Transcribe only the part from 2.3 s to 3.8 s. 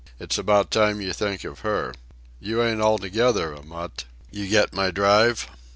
You ain't altogether a